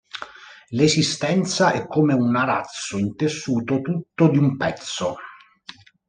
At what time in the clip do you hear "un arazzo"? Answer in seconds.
2.15-2.97